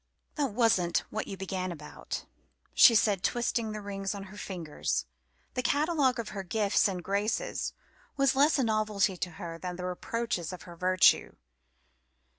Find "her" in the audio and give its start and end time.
4.33-4.35, 6.29-6.41, 9.33-9.59, 10.63-10.75